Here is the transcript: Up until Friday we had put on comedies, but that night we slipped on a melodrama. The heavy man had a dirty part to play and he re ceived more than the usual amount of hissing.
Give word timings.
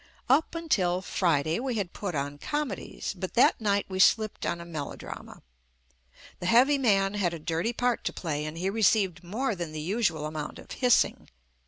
Up 0.29 0.55
until 0.55 1.03
Friday 1.03 1.59
we 1.59 1.75
had 1.75 1.93
put 1.93 2.15
on 2.15 2.39
comedies, 2.39 3.13
but 3.15 3.35
that 3.35 3.61
night 3.61 3.85
we 3.87 3.99
slipped 3.99 4.47
on 4.47 4.59
a 4.59 4.65
melodrama. 4.65 5.43
The 6.39 6.47
heavy 6.47 6.79
man 6.79 7.13
had 7.13 7.35
a 7.35 7.37
dirty 7.37 7.71
part 7.71 8.03
to 8.05 8.11
play 8.13 8.43
and 8.45 8.57
he 8.57 8.71
re 8.71 8.81
ceived 8.81 9.23
more 9.23 9.53
than 9.53 9.73
the 9.73 9.79
usual 9.79 10.25
amount 10.25 10.57
of 10.57 10.71
hissing. 10.71 11.29